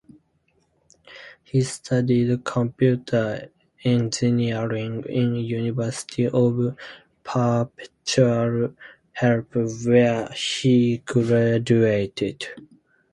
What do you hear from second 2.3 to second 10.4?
Computer Engineering in University of Perpetual Help where